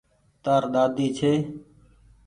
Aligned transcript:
تآر 0.43 0.63
ۮاۮي 0.73 1.07
ڇي۔ 1.17 1.31